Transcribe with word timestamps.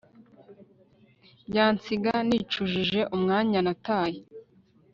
Byansiga 1.49 2.13
nicujije 2.27 3.01
umwanya 3.15 3.59
nataye 3.65 4.19